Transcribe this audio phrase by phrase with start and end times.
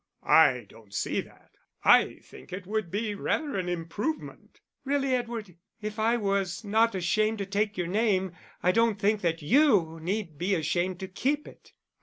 [0.23, 1.51] "I don't see that;
[1.83, 7.37] I think it would be rather an improvement." "Really, Edward, if I was not ashamed
[7.37, 8.31] to take your name,
[8.63, 11.73] I don't think that you need be ashamed to keep it."